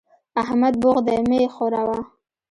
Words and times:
احمد 0.41 0.73
بوخت 0.81 1.03
دی؛ 1.07 1.19
مه 1.29 1.37
يې 1.41 1.47
ښوروه. 1.55 1.99